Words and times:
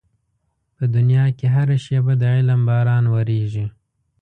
په 0.75 0.83
دنيا 0.95 1.25
کې 1.37 1.47
هره 1.55 1.77
شېبه 1.85 2.13
د 2.21 2.23
علم 2.35 2.61
باران 2.69 3.05
ورېږي. 3.13 3.65